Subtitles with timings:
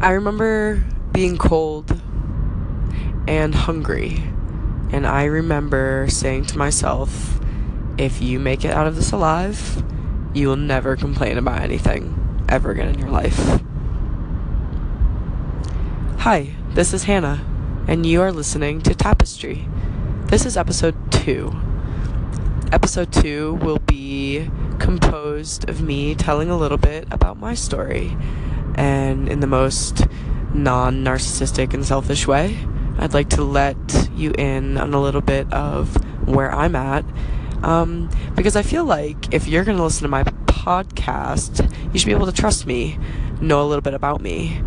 [0.00, 2.00] I remember being cold
[3.26, 4.22] and hungry.
[4.92, 7.40] And I remember saying to myself,
[7.98, 9.82] if you make it out of this alive,
[10.34, 13.60] you will never complain about anything ever again in your life.
[16.18, 17.44] Hi, this is Hannah,
[17.86, 19.68] and you are listening to Tapestry.
[20.26, 21.52] This is episode two.
[22.72, 28.16] Episode two will be composed of me telling a little bit about my story,
[28.74, 30.06] and in the most
[30.52, 32.58] non narcissistic and selfish way.
[32.98, 33.76] I'd like to let
[34.14, 37.04] you in on a little bit of where I'm at.
[37.62, 42.06] Um, because I feel like if you're going to listen to my podcast, you should
[42.06, 42.98] be able to trust me,
[43.40, 44.62] know a little bit about me.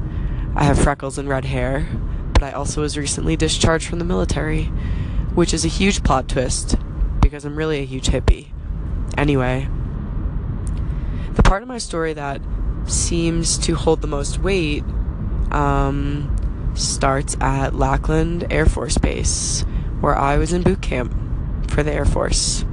[0.55, 1.88] I have freckles and red hair,
[2.34, 4.66] but I also was recently discharged from the military,
[5.35, 6.76] which is a huge plot twist
[7.21, 8.48] because I'm really a huge hippie.
[9.18, 9.70] Anyway,
[11.34, 12.41] the part of my story that
[12.90, 14.84] seems to hold the most weight
[15.52, 16.36] um,
[16.76, 19.62] starts at Lackland Air Force Base,
[20.02, 21.13] where I was in boot camp
[21.70, 22.63] for the Air Force.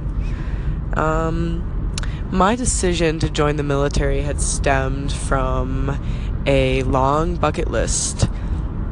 [0.93, 1.93] Um,
[2.31, 5.99] my decision to join the military had stemmed from
[6.45, 8.29] a long bucket list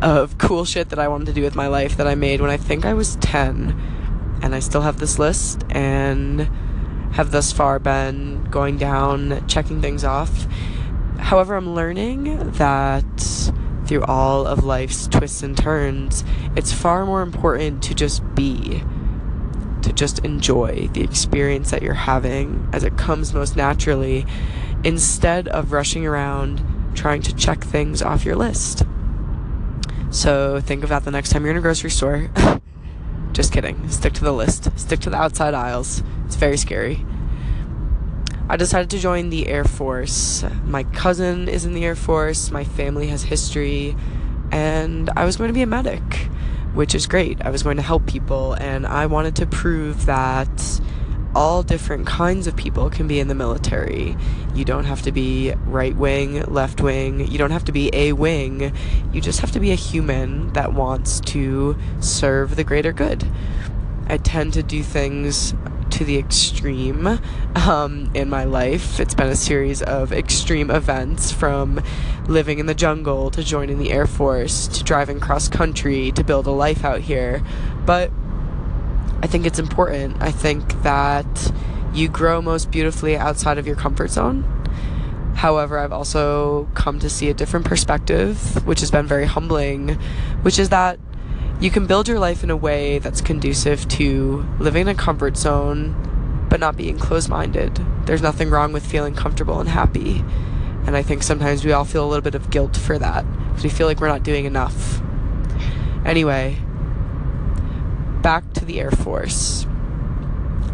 [0.02, 2.50] of cool shit that I wanted to do with my life that I made when
[2.50, 4.40] I think I was 10.
[4.42, 6.42] And I still have this list and
[7.14, 10.48] have thus far been going down, checking things off.
[11.24, 13.50] However, I'm learning that
[13.86, 16.24] through all of life's twists and turns,
[16.56, 18.84] it's far more important to just be,
[19.82, 24.26] to just enjoy the experience that you're having as it comes most naturally,
[24.84, 26.62] instead of rushing around
[26.94, 28.84] trying to check things off your list.
[30.12, 32.30] So think of that the next time you're in a grocery store.
[33.32, 33.90] just kidding.
[33.90, 36.04] Stick to the list, stick to the outside aisles.
[36.26, 37.06] It's very scary.
[38.54, 40.46] I decided to join the Air Force.
[40.64, 43.96] My cousin is in the Air Force, my family has history,
[44.52, 46.04] and I was going to be a medic,
[46.76, 47.42] which is great.
[47.42, 50.80] I was going to help people, and I wanted to prove that
[51.34, 54.16] all different kinds of people can be in the military.
[54.54, 58.14] You don't have to be right wing, left wing, you don't have to be a
[58.14, 58.72] wing.
[59.12, 63.28] You just have to be a human that wants to serve the greater good.
[64.10, 65.56] I tend to do things
[65.94, 67.20] to the extreme
[67.56, 69.00] um, in my life.
[69.00, 71.84] It's been a series of extreme events from
[72.28, 76.48] living in the jungle to joining the Air Force to driving cross country to build
[76.48, 77.44] a life out here.
[77.86, 78.10] But
[79.22, 80.20] I think it's important.
[80.20, 81.54] I think that
[81.94, 84.44] you grow most beautifully outside of your comfort zone.
[85.36, 89.90] However, I've also come to see a different perspective, which has been very humbling,
[90.42, 91.00] which is that
[91.60, 95.38] you can build your life in a way that's conducive to living in a comfort
[95.38, 95.96] zone
[96.50, 97.84] but not being closed minded.
[98.06, 100.24] There's nothing wrong with feeling comfortable and happy.
[100.86, 103.64] And I think sometimes we all feel a little bit of guilt for that because
[103.64, 105.02] we feel like we're not doing enough.
[106.06, 106.60] Anyway,
[108.22, 109.66] back to the Air Force.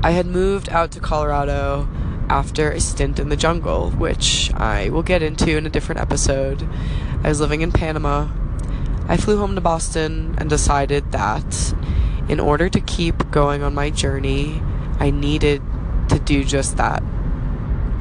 [0.03, 1.87] I had moved out to Colorado
[2.29, 6.67] after a stint in the jungle, which I will get into in a different episode.
[7.23, 8.27] I was living in Panama
[9.09, 11.73] I flew home to Boston and decided that
[12.29, 14.61] in order to keep going on my journey,
[14.99, 15.63] I needed
[16.09, 17.01] to do just that.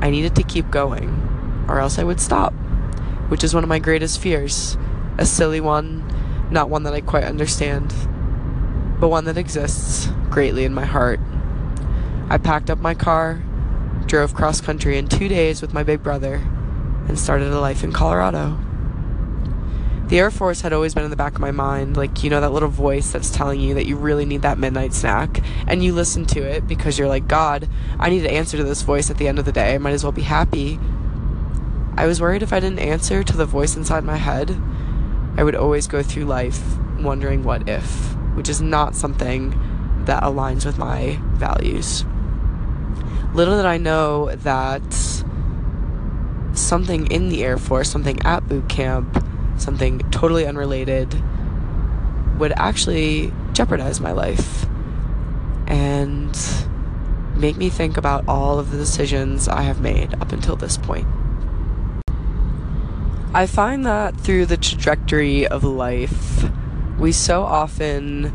[0.01, 2.53] I needed to keep going, or else I would stop,
[3.29, 4.77] which is one of my greatest fears.
[5.17, 6.05] A silly one,
[6.51, 7.95] not one that I quite understand,
[9.01, 11.21] but one that exists greatly in my heart.
[12.29, 13.43] I packed up my car,
[14.05, 16.35] drove cross country in two days with my big brother,
[17.09, 18.59] and started a life in Colorado
[20.09, 21.97] the Air Force had always been in the back of my mind.
[21.97, 24.95] Like, you know, that little voice that's telling you that you really need that midnight
[24.95, 25.43] snack.
[25.67, 28.81] And you listen to it because you're like, God, I need to answer to this
[28.81, 29.75] voice at the end of the day.
[29.75, 30.79] I might as well be happy.
[31.97, 34.59] I was worried if I didn't answer to the voice inside my head,
[35.37, 39.51] I would always go through life wondering what if, which is not something
[40.07, 42.05] that aligns with my values.
[43.35, 44.83] Little did I know that
[46.55, 49.23] something in the Air Force, something at boot camp,
[49.61, 51.15] something totally unrelated
[52.39, 54.67] would actually jeopardize my life
[55.67, 56.37] and
[57.37, 61.07] make me think about all of the decisions I have made up until this point.
[63.35, 66.45] I find that through the trajectory of life,
[66.99, 68.33] we so often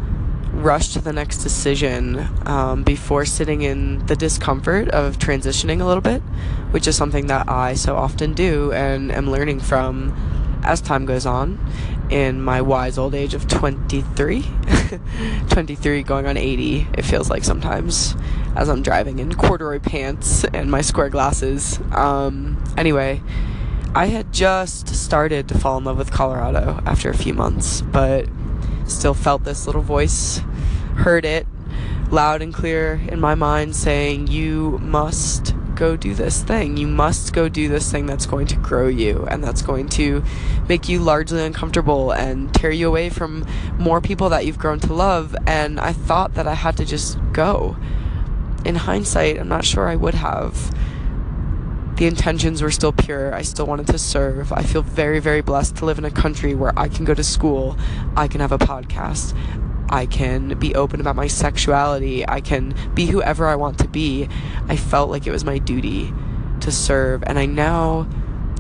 [0.54, 6.02] rush to the next decision um, before sitting in the discomfort of transitioning a little
[6.02, 6.22] bit,
[6.72, 10.16] which is something that I so often do and am learning from
[10.64, 11.60] as time goes on
[12.10, 14.46] in my wise old age of 23
[15.50, 18.16] 23 going on 80 it feels like sometimes
[18.56, 21.80] as i'm driving in corduroy pants and my square glasses.
[21.92, 23.22] Um, anyway
[23.96, 28.28] I had just started to fall in love with Colorado after a few months, but
[28.88, 30.40] still felt this little voice,
[30.96, 31.46] heard it
[32.10, 36.78] loud and clear in my mind saying, You must go do this thing.
[36.78, 40.24] You must go do this thing that's going to grow you and that's going to
[40.70, 43.46] make you largely uncomfortable and tear you away from
[43.78, 45.36] more people that you've grown to love.
[45.46, 47.76] And I thought that I had to just go.
[48.64, 50.74] In hindsight, I'm not sure I would have
[51.98, 53.36] the intentions were still pure.
[53.36, 54.52] I still wanted to serve.
[54.52, 57.24] I feel very, very blessed to live in a country where I can go to
[57.24, 57.78] school,
[58.18, 59.36] I can have a podcast,
[59.94, 64.28] I can be open about my sexuality, I can be whoever I want to be.
[64.68, 66.12] I felt like it was my duty
[66.62, 68.08] to serve, and I now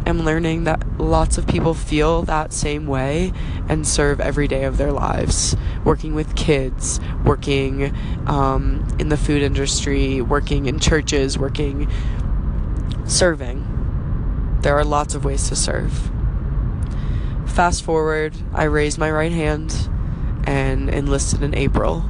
[0.06, 3.34] am learning that lots of people feel that same way
[3.68, 5.56] and serve every day of their lives.
[5.84, 7.98] Working with kids, working
[8.28, 11.90] um, in the food industry, working in churches, working
[13.08, 14.60] serving.
[14.62, 16.12] There are lots of ways to serve.
[17.48, 19.90] Fast forward, I raised my right hand
[20.44, 22.04] and enlisted in April.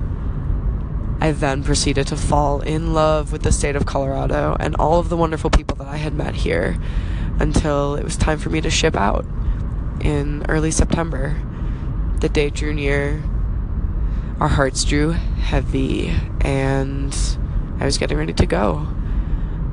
[1.20, 5.10] I then proceeded to fall in love with the state of Colorado and all of
[5.10, 6.78] the wonderful people that I had met here
[7.40, 9.26] until it was time for me to ship out
[10.02, 11.42] in early September.
[12.20, 13.24] The day drew near,
[14.40, 17.16] our hearts drew heavy, and
[17.80, 18.88] I was getting ready to go.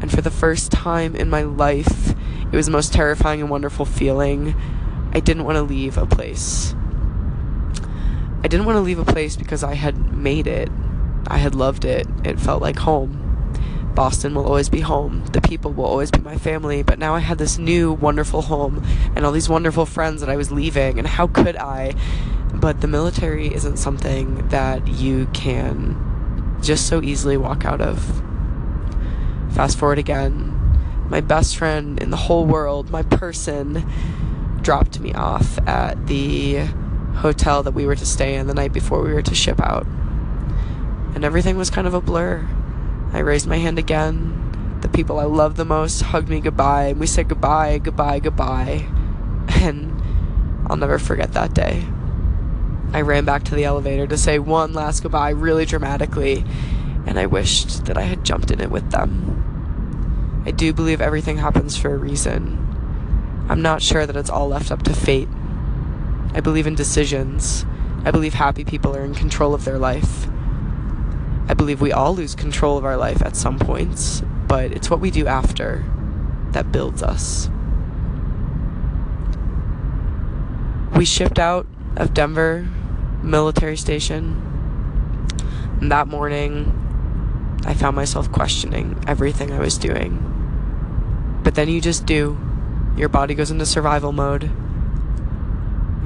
[0.00, 2.10] And for the first time in my life,
[2.52, 4.54] it was the most terrifying and wonderful feeling.
[5.12, 6.74] I didn't want to leave a place.
[8.42, 10.70] I didn't want to leave a place because I had made it.
[11.26, 12.06] I had loved it.
[12.24, 13.26] It felt like home.
[13.94, 15.26] Boston will always be home.
[15.26, 16.82] The people will always be my family.
[16.82, 18.82] But now I had this new wonderful home
[19.14, 20.98] and all these wonderful friends that I was leaving.
[20.98, 21.94] And how could I?
[22.54, 28.22] But the military isn't something that you can just so easily walk out of.
[29.52, 30.56] Fast forward again.
[31.10, 33.84] My best friend in the whole world, my person,
[34.62, 36.68] dropped me off at the
[37.16, 39.86] hotel that we were to stay in the night before we were to ship out.
[41.14, 42.48] And everything was kind of a blur.
[43.12, 44.78] I raised my hand again.
[44.80, 46.86] The people I love the most hugged me goodbye.
[46.86, 48.86] And we said goodbye, goodbye, goodbye.
[49.60, 50.00] And
[50.68, 51.84] I'll never forget that day.
[52.92, 56.44] I ran back to the elevator to say one last goodbye really dramatically,
[57.06, 60.42] and I wished that I had jumped in it with them.
[60.44, 62.56] I do believe everything happens for a reason.
[63.48, 65.28] I'm not sure that it's all left up to fate.
[66.32, 67.64] I believe in decisions.
[68.04, 70.26] I believe happy people are in control of their life.
[71.48, 75.00] I believe we all lose control of our life at some points, but it's what
[75.00, 75.84] we do after
[76.52, 77.50] that builds us.
[80.96, 81.66] We shipped out
[81.96, 82.68] of Denver
[83.22, 84.46] military station.
[85.80, 86.76] And that morning,
[87.64, 90.26] I found myself questioning everything I was doing.
[91.42, 92.38] But then you just do.
[92.96, 94.50] Your body goes into survival mode.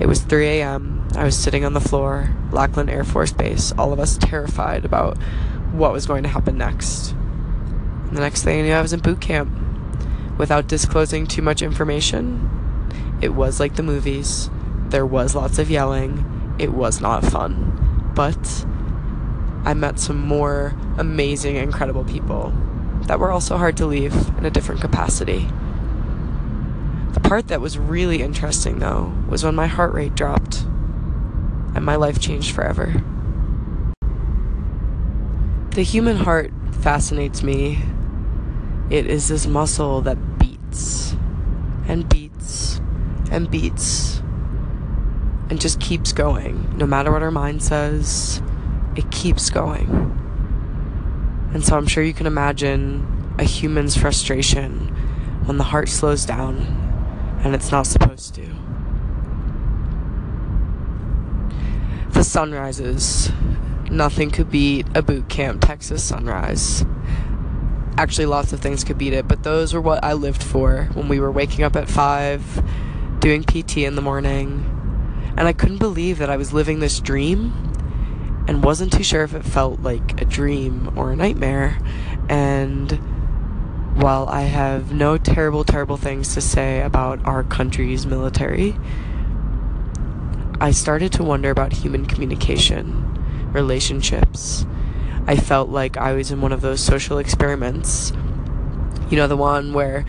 [0.00, 1.06] It was 3 a.m.
[1.16, 5.16] I was sitting on the floor, Lackland Air Force Base, all of us terrified about
[5.72, 7.12] what was going to happen next.
[7.12, 9.50] And the next thing I knew, I was in boot camp.
[10.36, 12.50] Without disclosing too much information,
[13.22, 14.50] it was like the movies.
[14.88, 16.54] There was lots of yelling.
[16.58, 18.12] It was not fun.
[18.14, 18.66] But
[19.64, 22.52] I met some more amazing, incredible people
[23.02, 25.48] that were also hard to leave in a different capacity.
[27.14, 30.62] The part that was really interesting, though, was when my heart rate dropped
[31.74, 32.92] and my life changed forever.
[35.70, 37.78] The human heart fascinates me.
[38.90, 41.14] It is this muscle that beats
[41.86, 42.80] and beats
[43.30, 44.20] and beats
[45.50, 46.76] and just keeps going.
[46.76, 48.42] No matter what our mind says,
[48.96, 49.88] it keeps going.
[51.54, 54.88] And so I'm sure you can imagine a human's frustration
[55.44, 56.83] when the heart slows down
[57.44, 58.46] and it's not supposed to.
[62.10, 63.30] The sunrises.
[63.90, 66.84] Nothing could beat a boot camp Texas sunrise.
[67.96, 71.06] Actually, lots of things could beat it, but those were what I lived for when
[71.06, 72.64] we were waking up at 5,
[73.20, 74.70] doing PT in the morning.
[75.36, 77.52] And I couldn't believe that I was living this dream
[78.48, 81.78] and wasn't too sure if it felt like a dream or a nightmare.
[82.28, 82.98] And
[83.94, 88.76] while I have no terrible, terrible things to say about our country's military,
[90.60, 94.66] I started to wonder about human communication, relationships.
[95.26, 98.12] I felt like I was in one of those social experiments.
[99.10, 100.00] You know, the one where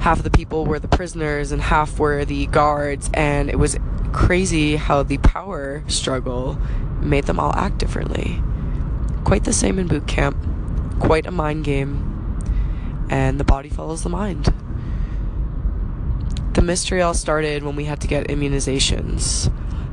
[0.00, 3.76] half of the people were the prisoners and half were the guards, and it was
[4.12, 6.58] crazy how the power struggle
[7.00, 8.42] made them all act differently.
[9.24, 10.36] Quite the same in boot camp,
[10.98, 12.13] quite a mind game
[13.08, 14.52] and the body follows the mind.
[16.54, 19.52] The mystery all started when we had to get immunizations.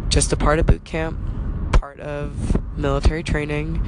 [0.10, 1.18] Just a part of boot camp,
[1.72, 3.86] part of military training,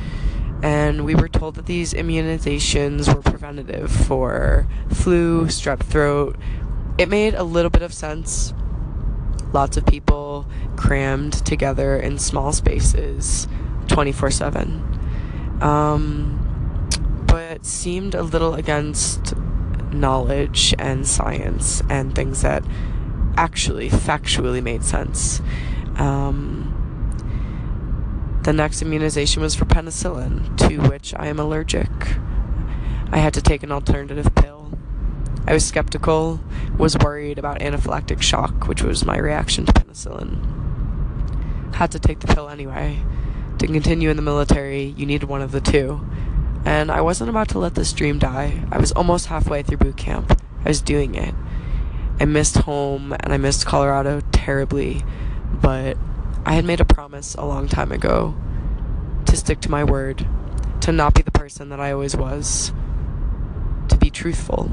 [0.63, 6.37] and we were told that these immunizations were preventative for flu, strep throat.
[6.97, 8.53] It made a little bit of sense.
[9.51, 13.47] Lots of people crammed together in small spaces
[13.87, 15.59] 24 7.
[15.61, 16.42] Um,
[17.33, 19.35] but it seemed a little against
[19.91, 22.63] knowledge and science and things that
[23.35, 25.41] actually factually made sense.
[25.95, 26.69] Um,
[28.43, 31.89] the next immunization was for penicillin, to which I am allergic.
[33.11, 34.71] I had to take an alternative pill.
[35.47, 36.39] I was skeptical,
[36.77, 41.73] was worried about anaphylactic shock, which was my reaction to penicillin.
[41.73, 43.03] Had to take the pill anyway.
[43.57, 46.05] To continue in the military, you needed one of the two.
[46.65, 48.65] And I wasn't about to let this dream die.
[48.71, 50.39] I was almost halfway through boot camp.
[50.63, 51.35] I was doing it.
[52.19, 55.03] I missed home and I missed Colorado terribly,
[55.61, 55.97] but
[56.45, 58.35] I had made a promise a long time ago
[59.25, 60.25] to stick to my word,
[60.81, 62.71] to not be the person that I always was,
[63.89, 64.71] to be truthful.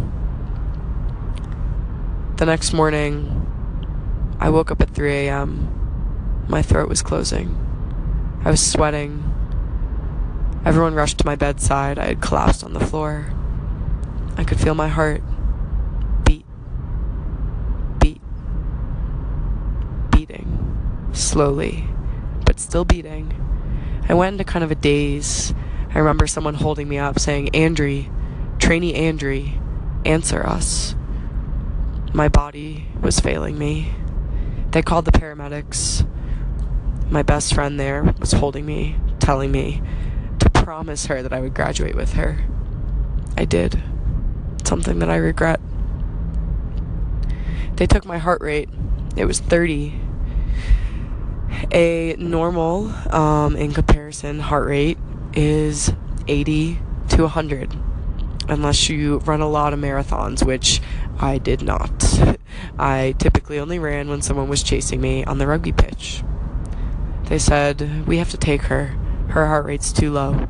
[2.36, 3.46] The next morning,
[4.38, 6.46] I woke up at 3 a.m.
[6.48, 7.54] My throat was closing.
[8.44, 9.22] I was sweating.
[10.62, 11.98] Everyone rushed to my bedside.
[11.98, 13.32] I had collapsed on the floor.
[14.36, 15.22] I could feel my heart
[16.24, 16.44] beat,
[17.98, 18.20] beat,
[20.10, 21.88] beating slowly,
[22.44, 23.32] but still beating.
[24.06, 25.54] I went into kind of a daze.
[25.94, 28.10] I remember someone holding me up saying, Andry,
[28.58, 29.58] trainee Andry,
[30.04, 30.94] answer us.
[32.12, 33.94] My body was failing me.
[34.72, 36.06] They called the paramedics.
[37.10, 39.82] My best friend there was holding me, telling me
[40.64, 42.44] promise her that I would graduate with her.
[43.36, 43.82] I did.
[44.64, 45.60] Something that I regret.
[47.76, 48.68] They took my heart rate.
[49.16, 50.00] It was 30
[51.72, 54.98] a normal, um, in comparison, heart rate
[55.34, 55.92] is
[56.26, 56.78] 80
[57.10, 57.76] to 100,
[58.48, 60.80] unless you run a lot of marathons, which
[61.18, 62.38] I did not.
[62.78, 66.22] I typically only ran when someone was chasing me on the rugby pitch.
[67.24, 68.96] They said, We have to take her.
[69.30, 70.48] Her heart rate's too low.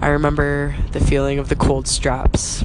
[0.00, 2.64] I remember the feeling of the cold straps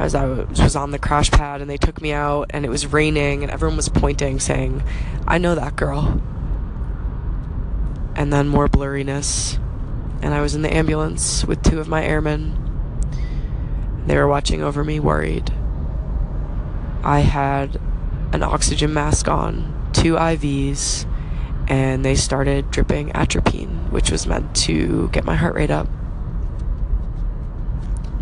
[0.00, 2.86] as I was on the crash pad and they took me out and it was
[2.86, 4.82] raining and everyone was pointing saying,
[5.26, 6.20] I know that girl.
[8.16, 9.58] And then more blurriness.
[10.22, 12.56] And I was in the ambulance with two of my airmen.
[14.06, 15.52] They were watching over me, worried.
[17.02, 17.78] I had
[18.32, 21.06] an oxygen mask on, two IVs,
[21.70, 25.88] and they started dripping atropine, which was meant to get my heart rate up.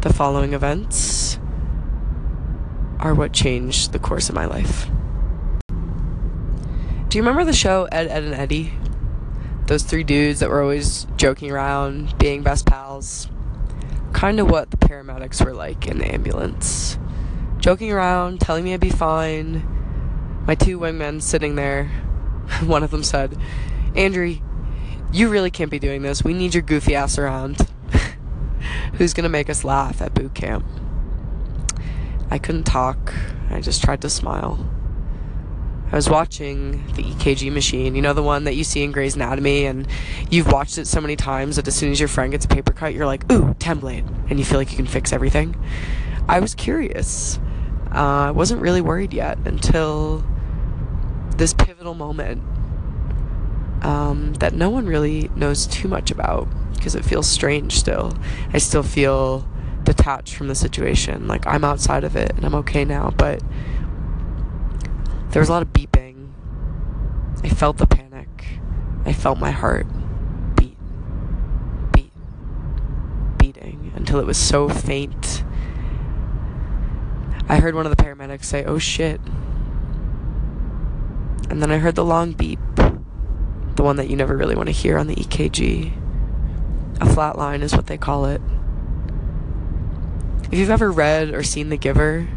[0.02, 1.38] The following events
[3.00, 4.88] are what changed the course of my life.
[7.08, 8.74] Do you remember the show Ed, Edd, and Eddy?
[9.66, 13.28] Those three dudes that were always joking around, being best pals.
[14.12, 16.98] Kind of what the paramedics were like in the ambulance.
[17.60, 19.66] Joking around, telling me I'd be fine.
[20.46, 21.90] My two wingmen sitting there.
[22.64, 23.36] One of them said,
[23.94, 24.42] Andry,
[25.12, 26.22] you really can't be doing this.
[26.22, 27.68] We need your goofy ass around.
[28.94, 30.64] Who's gonna make us laugh at boot camp?
[32.30, 33.14] I couldn't talk.
[33.50, 34.68] I just tried to smile.
[35.90, 39.16] I was watching the EKG machine, you know, the one that you see in Grey's
[39.16, 39.86] Anatomy, and
[40.30, 42.74] you've watched it so many times that as soon as your friend gets a paper
[42.74, 45.56] cut, you're like, ooh, 10 blade, and you feel like you can fix everything.
[46.28, 47.38] I was curious.
[47.90, 50.22] Uh, I wasn't really worried yet until
[51.78, 52.42] pivotal moment
[53.84, 58.18] um, that no one really knows too much about because it feels strange still.
[58.52, 59.48] I still feel
[59.84, 61.28] detached from the situation.
[61.28, 63.40] Like I'm outside of it and I'm okay now, but
[65.30, 66.30] there was a lot of beeping.
[67.44, 68.28] I felt the panic.
[69.04, 69.86] I felt my heart
[70.56, 70.76] beat,
[71.92, 72.10] beat,
[73.38, 75.44] beating until it was so faint.
[77.48, 79.20] I heard one of the paramedics say, Oh shit.
[81.50, 84.72] And then I heard the long beep, the one that you never really want to
[84.72, 85.92] hear on the EKG.
[87.00, 88.40] A flat line is what they call it.
[90.50, 92.28] If you've ever read or seen The Giver,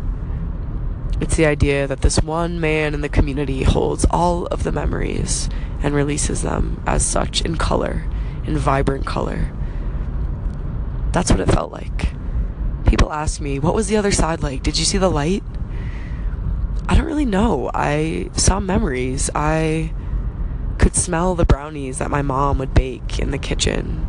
[1.22, 5.50] it's the idea that this one man in the community holds all of the memories
[5.84, 8.06] and releases them as such in color,
[8.46, 9.52] in vibrant color.
[11.12, 12.14] That's what it felt like.
[12.86, 14.64] People ask me, what was the other side like?
[14.64, 15.44] Did you see the light?
[16.92, 17.72] I don't really know.
[17.74, 19.30] I saw memories.
[19.34, 19.94] I
[20.78, 24.06] could smell the brownies that my mom would bake in the kitchen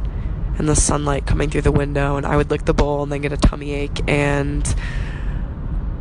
[0.59, 3.21] and the sunlight coming through the window, and I would lick the bowl and then
[3.21, 4.01] get a tummy ache.
[4.09, 4.75] And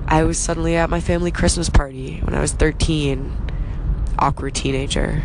[0.08, 3.32] I was suddenly at my family Christmas party when I was 13,
[4.18, 5.24] awkward teenager.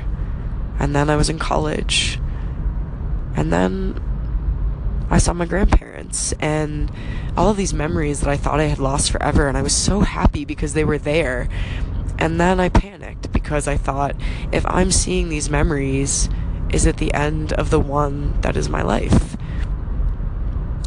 [0.78, 2.20] And then I was in college.
[3.34, 3.98] And then
[5.08, 5.95] I saw my grandparents
[6.40, 6.90] and
[7.36, 9.48] all of these memories that I thought I had lost forever.
[9.48, 11.48] And I was so happy because they were there.
[12.18, 14.16] And then I panicked because I thought,
[14.52, 16.28] if I'm seeing these memories,
[16.70, 19.36] is it the end of the one that is my life?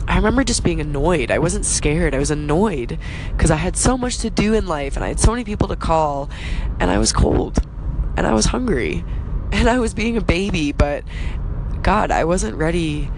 [0.07, 1.29] I remember just being annoyed.
[1.29, 2.15] I wasn't scared.
[2.15, 2.97] I was annoyed
[3.31, 5.67] because I had so much to do in life and I had so many people
[5.67, 6.29] to call
[6.79, 7.59] and I was cold
[8.17, 9.05] and I was hungry
[9.51, 11.03] and I was being a baby, but
[11.83, 13.09] God, I wasn't ready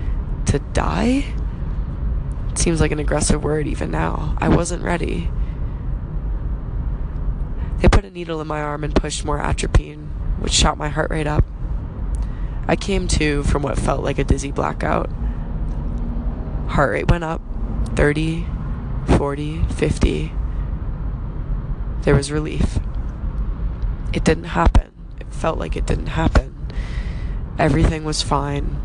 [0.47, 1.25] to die.
[2.53, 4.35] Seems like an aggressive word even now.
[4.39, 5.29] I wasn't ready.
[7.79, 11.09] They put a needle in my arm and pushed more atropine, which shot my heart
[11.09, 11.43] rate up.
[12.67, 15.09] I came to from what felt like a dizzy blackout.
[16.67, 17.41] Heart rate went up
[17.95, 18.45] 30,
[19.17, 20.31] 40, 50.
[22.01, 22.79] There was relief.
[24.13, 24.91] It didn't happen.
[25.19, 26.71] It felt like it didn't happen.
[27.57, 28.77] Everything was fine.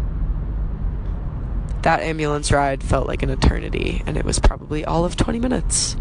[1.86, 5.96] That ambulance ride felt like an eternity, and it was probably all of 20 minutes.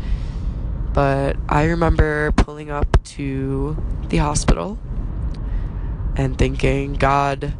[0.95, 3.77] But I remember pulling up to
[4.09, 4.79] the hospital
[6.15, 7.53] and thinking, God,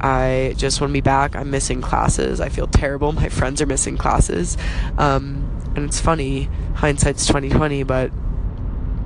[0.00, 1.36] I just want to be back.
[1.36, 2.40] I'm missing classes.
[2.40, 3.12] I feel terrible.
[3.12, 4.56] My friends are missing classes.
[4.96, 8.10] Um, and it's funny, hindsight's 2020, but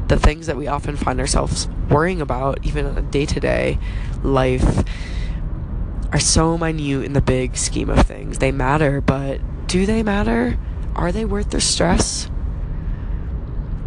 [0.07, 3.81] the things that we often find ourselves worrying about, even on a day to day
[4.23, 4.85] life,
[6.13, 8.39] are so minute in the big scheme of things.
[8.39, 10.59] They matter, but do they matter?
[10.97, 12.29] Are they worth the stress?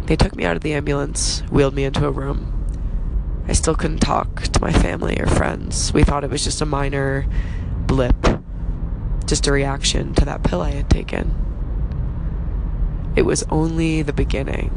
[0.06, 2.50] They took me out of the ambulance, wheeled me into a room.
[3.46, 5.92] I still couldn't talk to my family or friends.
[5.92, 7.26] We thought it was just a minor
[7.86, 8.16] blip,
[9.26, 11.34] just a reaction to that pill I had taken.
[13.16, 14.72] It was only the beginning,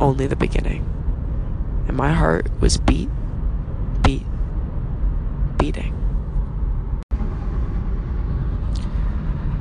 [0.00, 0.84] only the beginning.
[1.86, 3.10] And my heart was beat,
[4.02, 4.26] beat,
[5.58, 6.05] beating.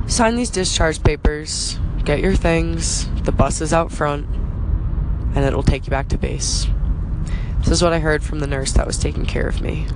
[0.07, 4.27] Sign these discharge papers, get your things, the bus is out front
[5.35, 6.67] and it'll take you back to base.
[7.59, 9.87] This is what I heard from the nurse that was taking care of me.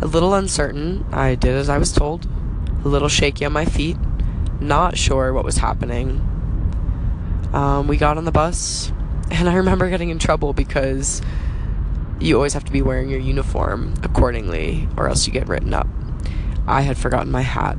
[0.00, 2.26] A little uncertain, I did as I was told,
[2.84, 3.96] a little shaky on my feet,
[4.60, 6.20] not sure what was happening.
[7.52, 8.90] Um, we got on the bus,
[9.30, 11.22] and I remember getting in trouble because
[12.18, 15.86] you always have to be wearing your uniform accordingly, or else you get written up.
[16.66, 17.76] I had forgotten my hat.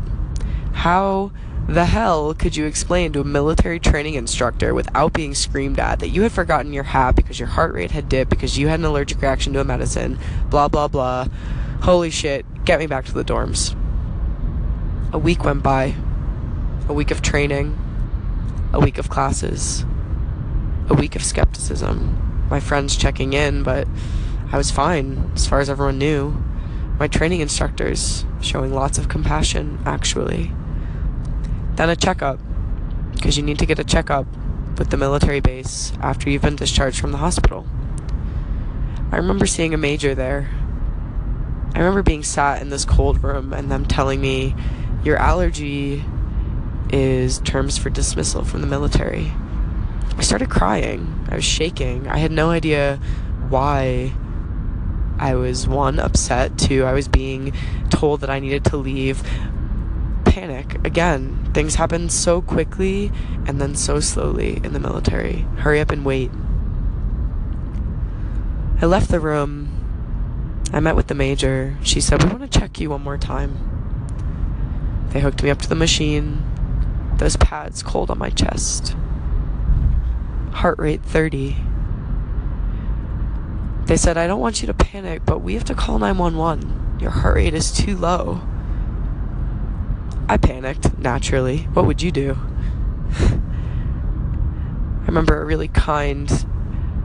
[0.76, 1.32] How
[1.68, 6.10] the hell could you explain to a military training instructor without being screamed at that
[6.10, 8.86] you had forgotten your hat because your heart rate had dipped because you had an
[8.86, 10.20] allergic reaction to a medicine?
[10.52, 11.28] Blah, blah, blah.
[11.82, 13.76] Holy shit, get me back to the dorms.
[15.12, 15.96] A week went by.
[16.88, 17.80] A week of training.
[18.72, 19.86] A week of classes.
[20.90, 22.46] A week of skepticism.
[22.48, 23.88] My friends checking in, but
[24.52, 26.44] I was fine as far as everyone knew.
[27.00, 30.52] My training instructors showing lots of compassion, actually
[31.76, 32.40] then a checkup,
[33.14, 34.26] because you need to get a checkup
[34.78, 37.68] with the military base after you've been discharged from the hospital.
[39.12, 40.50] I remember seeing a major there.
[41.74, 44.56] I remember being sat in this cold room and them telling me,
[45.04, 46.04] Your allergy
[46.90, 49.34] is terms for dismissal from the military.
[50.18, 51.28] I started crying.
[51.30, 52.08] I was shaking.
[52.08, 52.98] I had no idea
[53.50, 54.14] why
[55.18, 57.54] I was one, upset, two, I was being
[57.90, 59.24] told that I needed to leave,
[60.36, 60.86] panic.
[60.86, 63.10] Again, things happen so quickly
[63.48, 65.46] and then so slowly in the military.
[65.60, 66.30] Hurry up and wait.
[68.82, 70.62] I left the room.
[70.74, 71.78] I met with the major.
[71.84, 75.08] She said, We want to check you one more time.
[75.12, 76.44] They hooked me up to the machine.
[77.16, 78.94] Those pads cold on my chest.
[80.52, 81.56] Heart rate 30.
[83.86, 87.00] They said, I don't want you to panic, but we have to call 911.
[87.00, 88.42] Your heart rate is too low.
[90.28, 91.60] I panicked, naturally.
[91.74, 92.38] What would you do?
[93.20, 96.46] I remember a really kind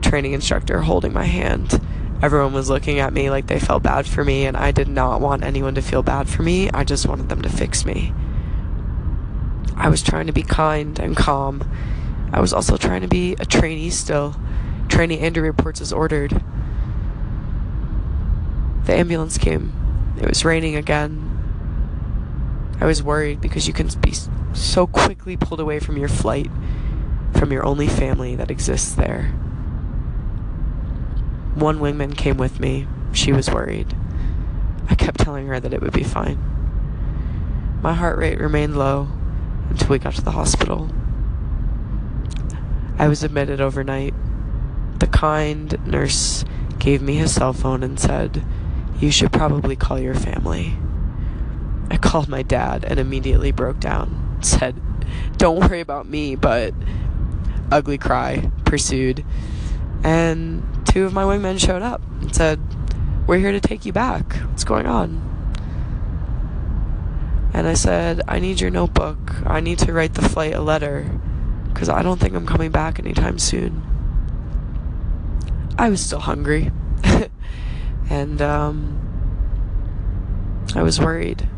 [0.01, 1.81] training instructor holding my hand.
[2.23, 5.21] Everyone was looking at me like they felt bad for me, and I did not
[5.21, 6.71] want anyone to feel bad for me.
[6.71, 8.13] I just wanted them to fix me.
[9.77, 11.63] I was trying to be kind and calm.
[12.33, 14.37] I was also trying to be a trainee still.
[14.89, 16.43] Trainee Andrew reports as ordered.
[18.85, 19.73] The ambulance came.
[20.21, 21.30] It was raining again.
[22.81, 24.15] I was worried because you can be
[24.55, 26.51] so quickly pulled away from your flight,
[27.35, 29.27] from your only family that exists there.
[31.55, 32.87] One wingman came with me.
[33.13, 33.95] She was worried.
[34.89, 36.39] I kept telling her that it would be fine.
[37.83, 39.09] My heart rate remained low
[39.69, 40.91] until we got to the hospital.
[42.99, 44.15] I was admitted overnight.
[45.01, 46.45] The kind nurse
[46.79, 48.43] gave me his cell phone and said,
[49.01, 50.77] You should probably call your family.
[51.91, 54.39] I called my dad and immediately broke down.
[54.43, 54.81] Said,
[55.37, 56.73] Don't worry about me, but
[57.71, 59.25] ugly cry pursued.
[60.05, 62.61] And two of my wingmen showed up and said,
[63.27, 64.35] We're here to take you back.
[64.35, 65.27] What's going on?
[67.53, 69.19] And I said, I need your notebook.
[69.45, 71.21] I need to write the flight a letter
[71.69, 73.83] because I don't think I'm coming back anytime soon.
[75.77, 76.71] I was still hungry.
[78.11, 78.97] and um,
[80.77, 81.49] I was worried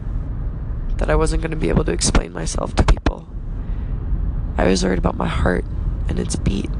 [1.03, 3.27] that I wasn't going to be able to explain myself to people.
[4.57, 5.65] I was worried about my heart
[6.09, 6.71] and its beat,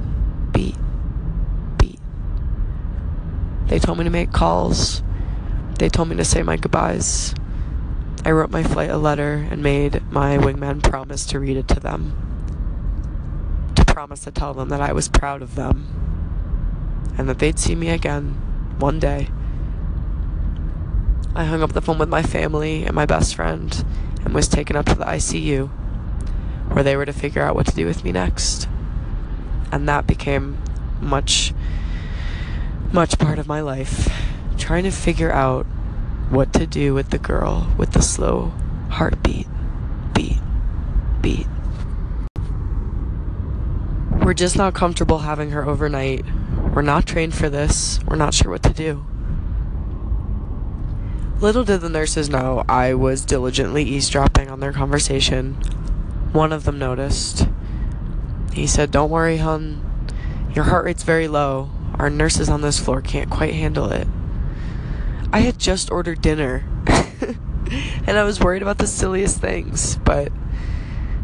[0.53, 0.77] beat,
[1.77, 1.99] beat.
[3.67, 5.03] They told me to make calls.
[5.81, 7.35] They told me to say my goodbyes.
[8.25, 11.81] I wrote my flight a letter and made my wingman promise to read it to
[11.81, 12.15] them.
[13.75, 15.89] To promise to tell them that I was proud of them
[17.19, 19.31] and that they'd see me again one day.
[21.35, 23.85] I hung up the phone with my family and my best friend
[24.25, 25.69] and was taken up to the ICU
[26.73, 28.69] where they were to figure out what to do with me next.
[29.71, 30.59] And that became
[31.01, 31.53] much,
[32.93, 34.09] much part of my life.
[34.59, 35.67] Trying to figure out
[36.31, 38.53] what to do with the girl with the slow
[38.91, 39.47] heartbeat.
[40.15, 40.41] Beat,
[41.21, 41.47] beat.
[44.23, 46.25] We're just not comfortable having her overnight.
[46.75, 48.01] We're not trained for this.
[48.07, 49.05] We're not sure what to do.
[51.43, 55.55] Little did the nurses know I was diligently eavesdropping on their conversation.
[56.31, 57.49] One of them noticed.
[58.53, 60.07] He said, Don't worry, hun.
[60.55, 61.69] Your heart rate's very low.
[61.99, 64.07] Our nurses on this floor can't quite handle it.
[65.33, 66.65] I had just ordered dinner.
[68.07, 70.31] and I was worried about the silliest things, but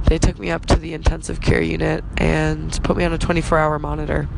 [0.08, 3.56] they took me up to the intensive care unit and put me on a 24
[3.56, 4.28] hour monitor.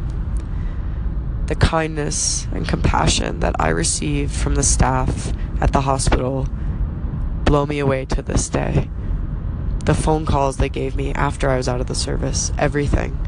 [1.50, 6.46] The kindness and compassion that I received from the staff at the hospital
[7.44, 8.88] blow me away to this day.
[9.84, 13.18] The phone calls they gave me after I was out of the service, everything.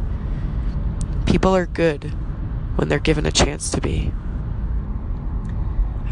[1.26, 2.12] People are good
[2.76, 4.12] when they're given a chance to be.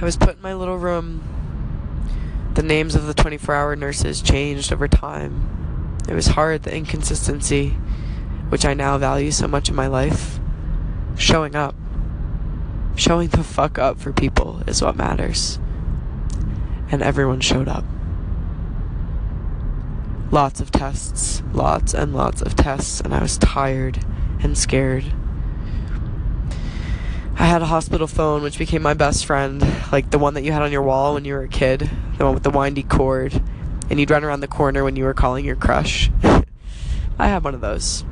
[0.01, 1.23] I was put in my little room.
[2.55, 5.97] The names of the 24 hour nurses changed over time.
[6.09, 7.69] It was hard, the inconsistency,
[8.49, 10.41] which I now value so much in my life.
[11.17, 11.77] Showing up.
[12.97, 15.59] Showing the fuck up for people is what matters.
[16.91, 17.85] And everyone showed up.
[20.31, 24.05] Lots of tests, lots and lots of tests, and I was tired
[24.43, 25.05] and scared.
[27.37, 30.53] I had a hospital phone, which became my best friend, like the one that you
[30.53, 33.43] had on your wall when you were a kid, the one with the windy cord,
[33.89, 36.11] and you'd run around the corner when you were calling your crush.
[37.19, 38.05] I had one of those.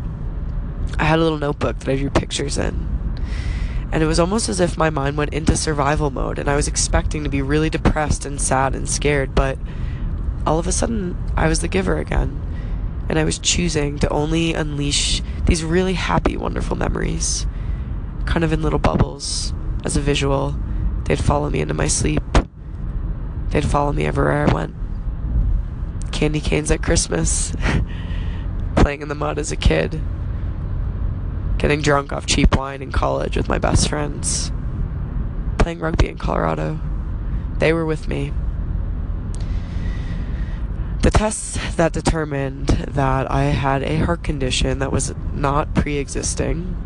[0.98, 2.97] I had a little notebook that I drew pictures in.
[3.90, 6.68] And it was almost as if my mind went into survival mode, and I was
[6.68, 9.58] expecting to be really depressed and sad and scared, but
[10.46, 12.42] all of a sudden, I was the giver again.
[13.08, 17.46] And I was choosing to only unleash these really happy, wonderful memories
[18.28, 20.54] kind of in little bubbles as a visual.
[21.04, 22.22] They'd follow me into my sleep.
[23.48, 24.74] They'd follow me everywhere I went.
[26.12, 27.54] Candy canes at Christmas.
[28.76, 30.00] Playing in the mud as a kid.
[31.58, 34.52] Getting drunk off cheap wine in college with my best friends.
[35.58, 36.80] Playing rugby in Colorado.
[37.58, 38.32] They were with me.
[41.02, 46.76] The tests that determined that I had a heart condition that was not pre existing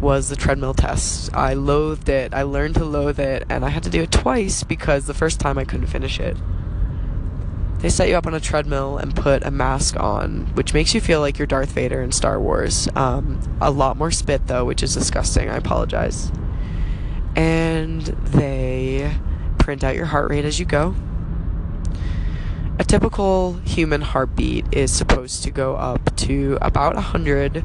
[0.00, 1.34] was the treadmill test.
[1.34, 2.34] I loathed it.
[2.34, 5.40] I learned to loathe it, and I had to do it twice because the first
[5.40, 6.36] time I couldn't finish it.
[7.80, 11.00] They set you up on a treadmill and put a mask on, which makes you
[11.00, 12.88] feel like you're Darth Vader in Star Wars.
[12.96, 15.50] Um, a lot more spit, though, which is disgusting.
[15.50, 16.32] I apologize.
[17.36, 19.14] And they
[19.58, 20.94] print out your heart rate as you go.
[22.78, 27.58] A typical human heartbeat is supposed to go up to about 100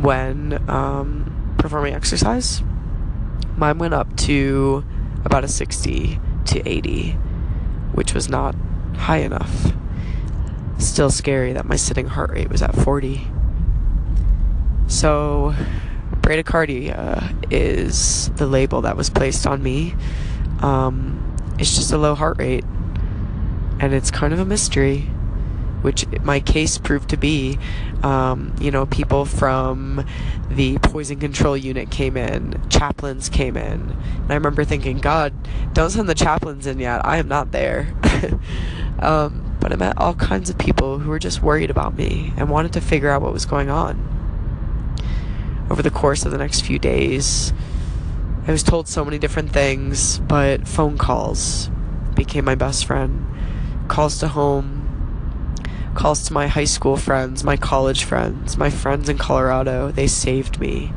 [0.00, 2.62] when um, performing exercise.
[3.56, 4.84] Mine went up to
[5.24, 7.12] about a 60 to 80,
[7.92, 8.54] which was not
[8.96, 9.72] high enough.
[10.78, 13.26] Still scary that my sitting heart rate was at 40.
[14.86, 15.54] So,
[16.20, 19.94] bradycardia is the label that was placed on me.
[20.60, 22.64] Um, it's just a low heart rate,
[23.78, 25.10] and it's kind of a mystery
[25.82, 27.58] which my case proved to be.
[28.02, 30.06] Um, you know, people from
[30.50, 33.96] the poison control unit came in, chaplains came in.
[34.22, 35.32] And I remember thinking, God,
[35.72, 37.04] don't send the chaplains in yet.
[37.04, 37.94] I am not there.
[38.98, 42.48] um, but I met all kinds of people who were just worried about me and
[42.48, 44.06] wanted to figure out what was going on.
[45.70, 47.52] over the course of the next few days.
[48.46, 51.70] I was told so many different things, but phone calls
[52.16, 53.26] became my best friend.
[53.86, 54.79] Calls to home,
[55.94, 59.90] calls to my high school friends, my college friends, my friends in Colorado.
[59.90, 60.92] They saved me.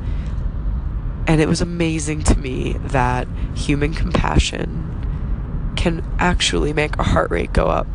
[1.25, 7.53] And it was amazing to me that human compassion can actually make a heart rate
[7.53, 7.87] go up.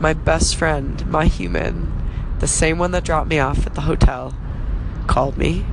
[0.00, 1.92] My best friend, my human,
[2.40, 4.34] the same one that dropped me off at the hotel,
[5.06, 5.64] called me,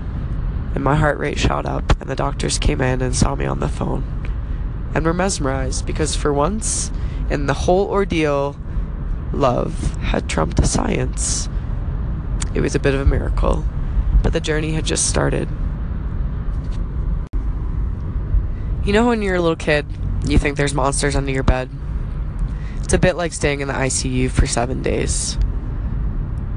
[0.76, 3.60] and my heart rate shot up, and the doctors came in and saw me on
[3.60, 4.04] the phone.
[4.94, 6.92] And were mesmerized because for once
[7.30, 8.56] in the whole ordeal,
[9.40, 11.50] love had trumped science.
[12.54, 13.66] It was a bit of a miracle,
[14.22, 15.48] but the journey had just started.
[18.86, 19.86] You know, when you're a little kid,
[20.26, 21.70] you think there's monsters under your bed?
[22.84, 25.38] It's a bit like staying in the ICU for seven days.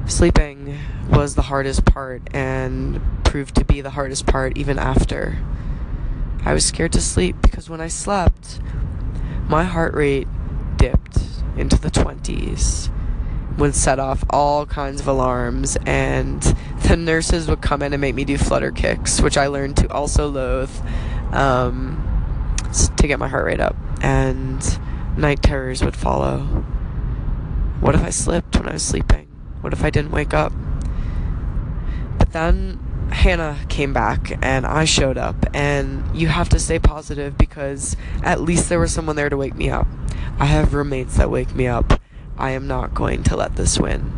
[0.07, 0.79] Sleeping
[1.11, 5.39] was the hardest part and proved to be the hardest part even after.
[6.45, 8.61] I was scared to sleep because when I slept,
[9.47, 10.27] my heart rate
[10.77, 11.19] dipped
[11.57, 12.91] into the 20s,
[13.59, 16.43] would set off all kinds of alarms, and
[16.89, 19.93] the nurses would come in and make me do flutter kicks, which I learned to
[19.93, 20.71] also loathe
[21.33, 22.57] um,
[22.97, 23.77] to get my heart rate up.
[24.03, 24.61] And
[25.17, 26.41] night terrors would follow.
[27.81, 29.29] What if I slipped when I was sleeping?
[29.61, 30.53] What if I didn't wake up?
[32.19, 32.79] But then
[33.13, 38.41] Hannah came back and I showed up, and you have to stay positive because at
[38.41, 39.87] least there was someone there to wake me up.
[40.39, 42.01] I have roommates that wake me up.
[42.39, 44.13] I am not going to let this win.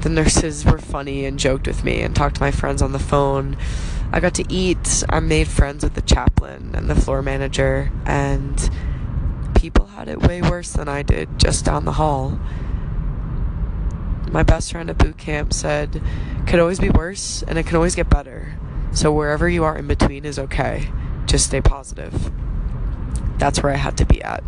[0.00, 2.98] The nurses were funny and joked with me and talked to my friends on the
[2.98, 3.56] phone.
[4.12, 5.02] I got to eat.
[5.08, 8.70] I made friends with the chaplain and the floor manager, and
[9.56, 12.38] people had it way worse than I did just down the hall.
[14.30, 16.02] My best friend at boot camp said,
[16.46, 18.56] could always be worse and it can always get better.
[18.92, 20.90] So wherever you are in between is okay.
[21.26, 22.30] Just stay positive.
[23.38, 24.42] That's where I had to be at.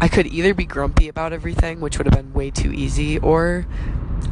[0.00, 3.66] I could either be grumpy about everything, which would have been way too easy, or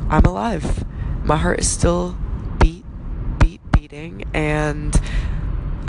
[0.08, 0.84] I'm alive.
[1.24, 2.16] My heart is still
[2.58, 2.84] beat,
[3.38, 5.00] beat, beating, and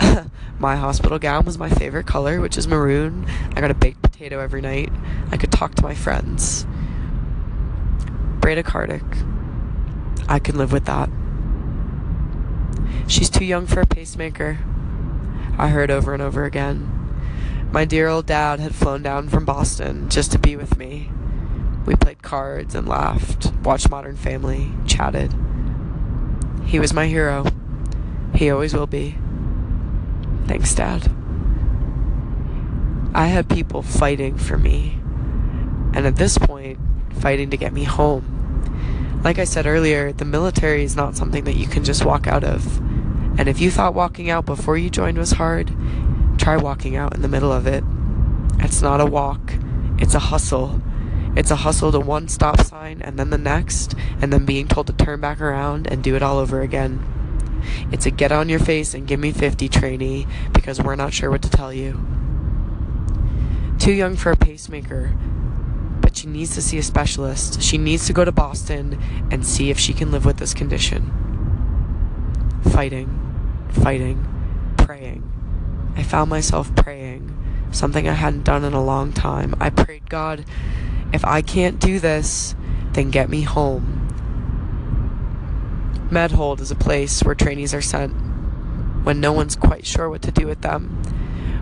[0.58, 3.26] my hospital gown was my favorite color, which is maroon.
[3.54, 4.90] I got a baked potato every night.
[5.30, 6.66] I could talk to my friends.
[8.44, 10.28] Bradycardic.
[10.28, 11.08] I can live with that.
[13.10, 14.58] She's too young for a pacemaker.
[15.56, 17.70] I heard over and over again.
[17.72, 21.10] My dear old dad had flown down from Boston just to be with me.
[21.86, 25.34] We played cards and laughed, watched Modern Family, chatted.
[26.66, 27.46] He was my hero.
[28.34, 29.16] He always will be.
[30.46, 31.10] Thanks, Dad.
[33.14, 34.98] I had people fighting for me,
[35.94, 36.78] and at this point,
[37.14, 38.33] fighting to get me home
[39.24, 42.44] like I said earlier, the military is not something that you can just walk out
[42.44, 42.76] of.
[43.38, 45.72] And if you thought walking out before you joined was hard,
[46.36, 47.82] try walking out in the middle of it.
[48.58, 49.54] It's not a walk,
[49.98, 50.82] it's a hustle.
[51.36, 54.86] It's a hustle to one stop sign and then the next, and then being told
[54.88, 57.02] to turn back around and do it all over again.
[57.90, 61.30] It's a get on your face and give me 50 trainee because we're not sure
[61.30, 61.98] what to tell you.
[63.78, 65.14] Too young for a pacemaker,
[66.14, 67.60] she needs to see a specialist.
[67.60, 68.98] She needs to go to Boston
[69.30, 71.12] and see if she can live with this condition.
[72.70, 74.24] Fighting, fighting,
[74.76, 75.30] praying.
[75.96, 77.36] I found myself praying,
[77.72, 79.54] something I hadn't done in a long time.
[79.60, 80.44] I prayed, God,
[81.12, 82.54] if I can't do this,
[82.92, 84.00] then get me home.
[86.10, 88.12] Medhold is a place where trainees are sent
[89.04, 91.02] when no one's quite sure what to do with them,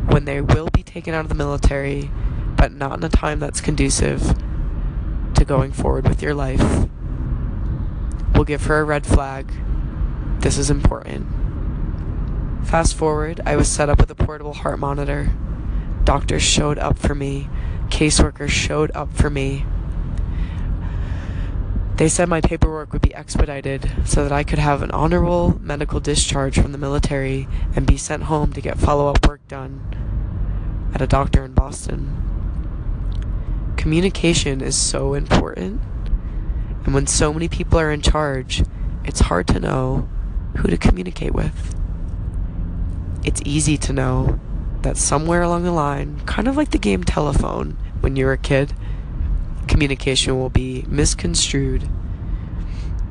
[0.09, 2.11] when they will be taken out of the military
[2.63, 4.37] but not in a time that's conducive
[5.35, 6.87] to going forward with your life.
[8.35, 9.53] We'll give her a red flag.
[10.39, 11.27] This is important.
[12.65, 15.33] Fast forward, I was set up with a portable heart monitor.
[16.05, 17.49] Doctors showed up for me.
[17.89, 19.67] Caseworkers showed up for me.
[21.97, 25.99] They said my paperwork would be expedited so that I could have an honorable medical
[25.99, 31.03] discharge from the military and be sent home to get follow up work done at
[31.03, 32.32] a doctor in Boston
[33.77, 35.81] communication is so important.
[36.85, 38.65] And when so many people are in charge,
[39.05, 40.09] it's hard to know
[40.57, 41.75] who to communicate with.
[43.25, 44.41] It's easy to know
[44.83, 48.75] that somewhere along the line, kind of like the game telephone when you're a kid,
[49.69, 51.83] communication will be misconstrued.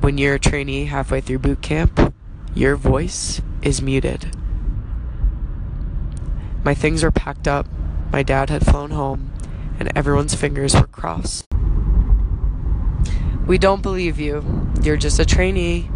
[0.02, 2.14] When you're a trainee halfway through boot camp,
[2.54, 4.36] your voice is muted.
[6.64, 7.68] My things were packed up.
[8.12, 9.32] My dad had flown home
[9.82, 11.48] and everyone's fingers were crossed.
[13.48, 14.70] We don't believe you.
[14.84, 15.90] You're just a trainee.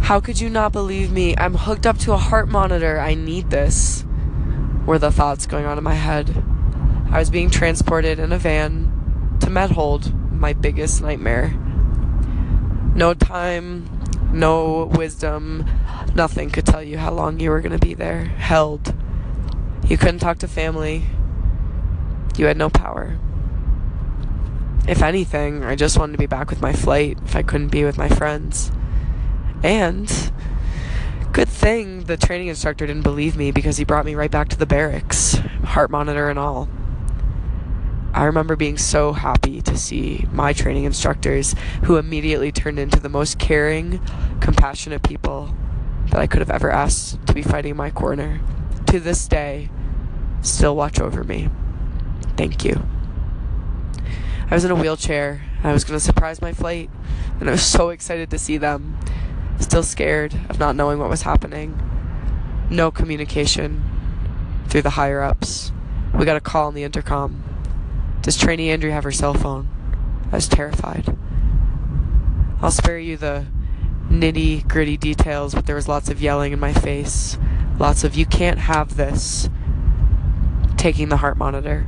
[0.00, 1.36] How could you not believe me?
[1.36, 2.98] I'm hooked up to a heart monitor.
[2.98, 4.06] I need this.
[4.86, 6.42] Were the thoughts going on in my head.
[7.10, 11.50] I was being transported in a van to Medhold, my biggest nightmare.
[12.94, 13.86] No time,
[14.32, 15.66] no wisdom,
[16.14, 18.94] nothing could tell you how long you were going to be there, held.
[19.86, 21.04] You couldn't talk to family.
[22.36, 23.18] You had no power.
[24.86, 27.84] If anything, I just wanted to be back with my flight if I couldn't be
[27.84, 28.70] with my friends.
[29.62, 30.10] And
[31.32, 34.56] good thing the training instructor didn't believe me because he brought me right back to
[34.58, 36.68] the barracks, heart monitor and all.
[38.12, 43.08] I remember being so happy to see my training instructors who immediately turned into the
[43.08, 44.00] most caring,
[44.40, 45.54] compassionate people
[46.10, 48.40] that I could have ever asked to be fighting my corner.
[48.86, 49.68] To this day,
[50.42, 51.50] still watch over me.
[52.36, 52.86] Thank you.
[54.50, 55.42] I was in a wheelchair.
[55.64, 56.90] I was going to surprise my flight,
[57.40, 58.96] and I was so excited to see them.
[59.58, 61.80] Still scared of not knowing what was happening.
[62.70, 63.82] No communication
[64.68, 65.72] through the higher ups.
[66.14, 67.42] We got a call on the intercom.
[68.22, 69.68] Does trainee Andrea have her cell phone?
[70.30, 71.16] I was terrified.
[72.60, 73.46] I'll spare you the
[74.08, 77.38] nitty gritty details, but there was lots of yelling in my face.
[77.78, 79.48] Lots of, you can't have this.
[80.76, 81.86] Taking the heart monitor,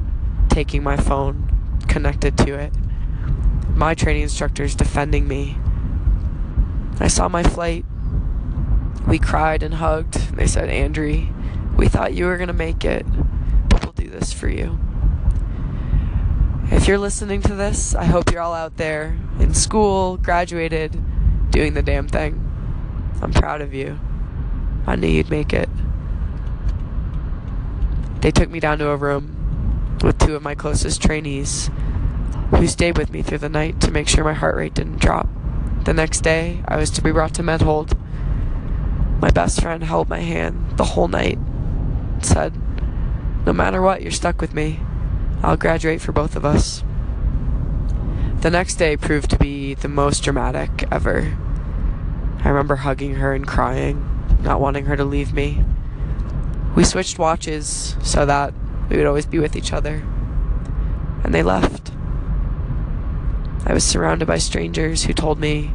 [0.49, 1.49] taking my phone,
[1.89, 2.73] connected to it.
[3.75, 5.57] My training instructors defending me.
[7.01, 7.85] I saw my flight.
[9.07, 10.37] We cried and hugged.
[10.37, 11.29] They said, Andrew,
[11.77, 13.07] we thought you were going to make it,
[13.69, 14.79] but we'll do this for you.
[16.71, 21.01] If you're listening to this, I hope you're all out there in school, graduated,
[21.51, 22.45] doing the damn thing.
[23.23, 23.99] I'm proud of you.
[24.87, 25.69] I knew you'd make it.
[28.21, 29.38] They took me down to a room
[30.03, 31.71] with two of my closest trainees
[32.51, 35.29] who stayed with me through the night to make sure my heart rate didn't drop.
[35.85, 37.97] The next day, I was to be brought to Medhold.
[39.21, 41.39] My best friend held my hand the whole night
[42.25, 42.55] said,
[43.47, 44.81] No matter what, you're stuck with me.
[45.43, 46.83] I'll graduate for both of us.
[48.41, 51.37] The next day proved to be the most dramatic ever.
[52.45, 55.65] I remember hugging her and crying, not wanting her to leave me.
[56.77, 58.55] We switched watches so that
[58.89, 60.03] we would always be with each other.
[61.25, 61.93] And they left.
[63.67, 65.73] I was surrounded by strangers who told me,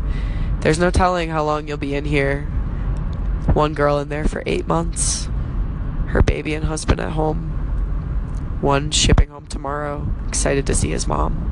[0.61, 2.45] There's no telling how long you'll be in here.
[3.53, 5.29] One girl in there for eight months,
[6.07, 7.49] her baby and husband at home.
[8.61, 11.49] One shipping home tomorrow, excited to see his mom.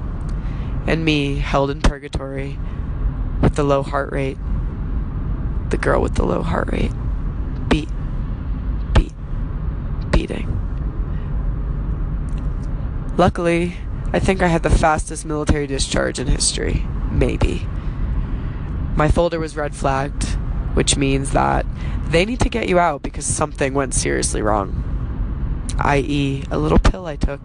[0.88, 2.58] And me held in purgatory
[3.42, 4.38] with the low heart rate.
[5.70, 6.92] The girl with the low heart rate.
[7.68, 7.90] Beat,
[8.94, 9.14] beat,
[10.10, 10.58] beating.
[13.18, 13.78] Luckily,
[14.14, 16.86] I think I had the fastest military discharge in history.
[17.12, 17.68] Maybe.
[18.96, 20.24] My folder was red flagged,
[20.74, 21.66] which means that
[22.08, 24.92] they need to get you out because something went seriously wrong
[25.84, 27.42] i.e., a little pill I took.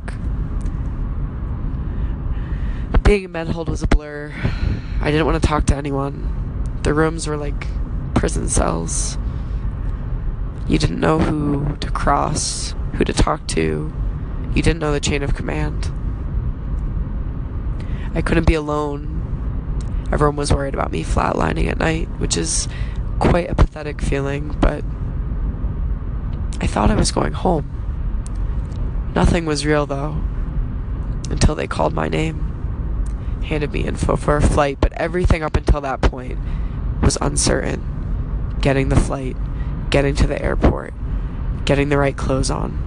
[3.02, 4.34] Being in Medhold was a blur.
[5.00, 6.78] I didn't want to talk to anyone.
[6.82, 7.66] The rooms were like
[8.14, 9.16] prison cells.
[10.68, 13.92] You didn't know who to cross, who to talk to.
[14.56, 15.90] You didn't know the chain of command.
[18.14, 20.08] I couldn't be alone.
[20.10, 22.66] Everyone was worried about me flatlining at night, which is
[23.18, 24.82] quite a pathetic feeling, but
[26.62, 27.70] I thought I was going home.
[29.14, 30.22] Nothing was real, though,
[31.28, 35.82] until they called my name, handed me info for a flight, but everything up until
[35.82, 36.38] that point
[37.02, 38.56] was uncertain.
[38.62, 39.36] Getting the flight,
[39.90, 40.94] getting to the airport,
[41.66, 42.85] getting the right clothes on.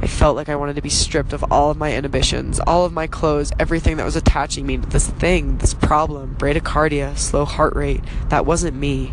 [0.00, 2.92] I felt like I wanted to be stripped of all of my inhibitions, all of
[2.92, 7.74] my clothes, everything that was attaching me to this thing, this problem, bradycardia, slow heart
[7.74, 8.02] rate.
[8.28, 9.12] That wasn't me.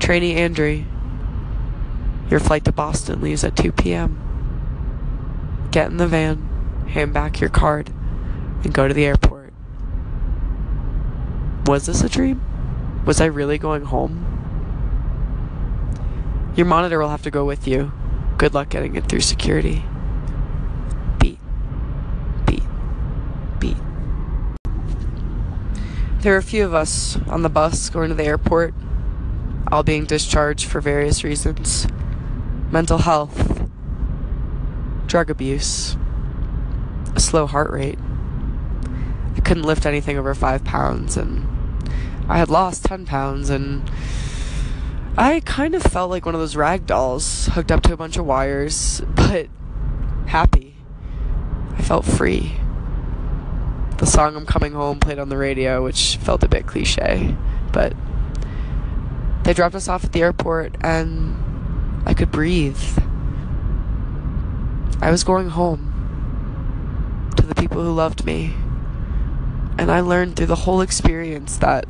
[0.00, 0.84] Trainee Andrew,
[2.30, 5.68] your flight to Boston leaves at 2 p.m.
[5.72, 7.90] Get in the van, hand back your card,
[8.64, 9.52] and go to the airport.
[11.66, 12.40] Was this a dream?
[13.04, 14.25] Was I really going home?
[16.56, 17.92] Your monitor will have to go with you.
[18.38, 19.84] Good luck getting it through security.
[21.18, 21.38] Beat.
[22.46, 22.62] Beat.
[23.60, 23.76] Beat.
[26.20, 28.72] There were a few of us on the bus going to the airport,
[29.70, 31.86] all being discharged for various reasons
[32.70, 33.68] mental health,
[35.06, 35.96] drug abuse,
[37.14, 37.98] a slow heart rate.
[39.36, 41.46] I couldn't lift anything over five pounds, and
[42.28, 43.88] I had lost 10 pounds, and
[45.18, 48.18] I kind of felt like one of those rag dolls hooked up to a bunch
[48.18, 49.48] of wires, but
[50.26, 50.76] happy.
[51.72, 52.56] I felt free.
[53.96, 57.34] the song I'm Coming Home played on the radio, which felt a bit cliche.
[57.72, 57.94] But
[59.44, 61.34] they dropped us off at the airport and
[62.04, 62.78] I could breathe.
[65.00, 68.54] I was going home to the people who loved me.
[69.78, 71.86] And I learned through the whole experience that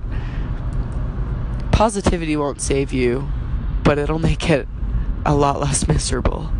[1.76, 3.28] positivity won't save you,
[3.84, 4.66] but it'll make it
[5.26, 6.50] a lot less miserable.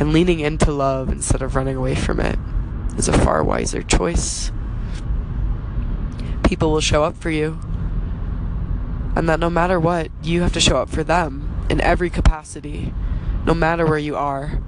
[0.00, 2.38] And leaning into love instead of running away from it
[2.96, 4.50] is a far wiser choice.
[6.44, 7.60] People will show up for you.
[9.14, 12.94] And that no matter what, you have to show up for them in every capacity,
[13.44, 14.62] no matter where you are.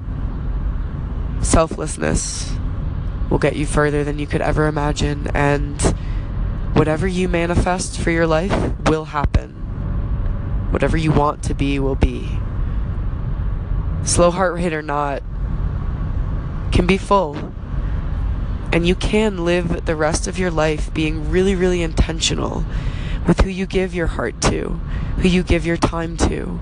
[1.40, 2.52] Selflessness
[3.30, 5.94] will get you further than you could ever imagine, and
[6.78, 9.50] whatever you manifest for your life will happen.
[10.70, 12.38] Whatever you want to be will be.
[14.04, 15.24] Slow heart rate or not,
[16.70, 17.52] can be full.
[18.72, 22.64] And you can live the rest of your life being really, really intentional
[23.26, 24.80] with who you give your heart to,
[25.16, 26.60] who you give your time to.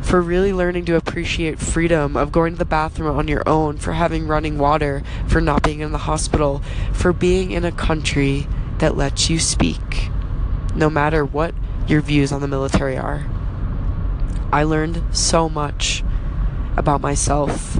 [0.00, 3.94] For really learning to appreciate freedom of going to the bathroom on your own, for
[3.94, 6.62] having running water, for not being in the hospital,
[6.92, 8.46] for being in a country
[8.80, 10.10] that lets you speak,
[10.74, 11.54] no matter what
[11.86, 13.26] your views on the military are.
[14.52, 16.02] I learned so much
[16.76, 17.78] about myself,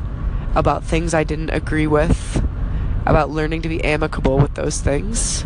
[0.54, 2.46] about things I didn't agree with,
[3.06, 5.44] about learning to be amicable with those things.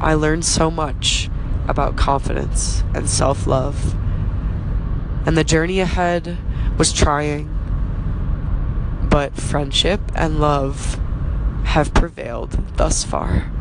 [0.00, 1.30] I learned so much
[1.68, 3.94] about confidence and self love.
[5.26, 6.38] And the journey ahead
[6.78, 7.46] was trying,
[9.10, 10.98] but friendship and love
[11.64, 13.52] have prevailed thus far.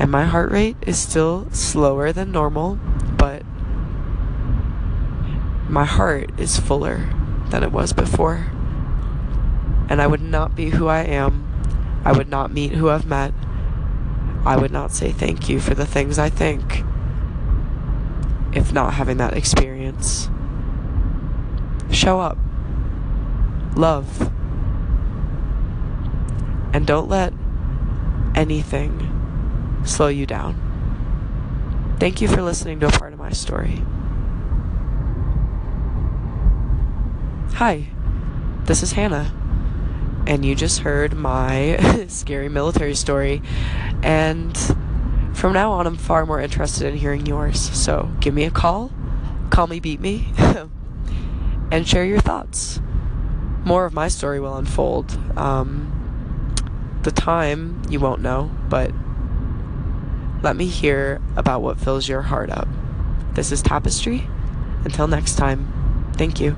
[0.00, 2.80] And my heart rate is still slower than normal,
[3.18, 3.42] but
[5.68, 7.06] my heart is fuller
[7.50, 8.50] than it was before.
[9.90, 11.46] And I would not be who I am.
[12.02, 13.34] I would not meet who I've met.
[14.46, 16.82] I would not say thank you for the things I think
[18.54, 20.30] if not having that experience.
[21.90, 22.38] Show up.
[23.76, 24.32] Love.
[26.72, 27.32] And don't let
[28.34, 29.09] anything
[29.84, 31.96] slow you down.
[31.98, 33.82] Thank you for listening to a part of my story.
[37.54, 37.88] Hi,
[38.64, 39.34] this is Hannah,
[40.26, 41.76] and you just heard my
[42.08, 43.42] scary military story.
[44.02, 44.56] And
[45.34, 47.60] from now on, I'm far more interested in hearing yours.
[47.60, 48.92] So give me a call,
[49.50, 50.32] call me, beat me,
[51.70, 52.80] and share your thoughts.
[53.64, 55.18] More of my story will unfold.
[55.36, 55.96] Um,
[57.02, 58.90] the time you won't know, but
[60.42, 62.68] let me hear about what fills your heart up.
[63.34, 64.26] This is Tapestry.
[64.84, 66.56] Until next time, thank you.